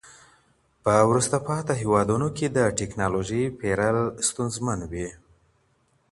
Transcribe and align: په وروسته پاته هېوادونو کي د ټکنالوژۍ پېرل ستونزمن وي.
په 0.83 0.93
وروسته 1.09 1.37
پاته 1.47 1.73
هېوادونو 1.81 2.27
کي 2.37 2.45
د 2.49 2.59
ټکنالوژۍ 2.79 3.43
پېرل 3.59 3.97
ستونزمن 4.27 4.79
وي. 4.91 5.09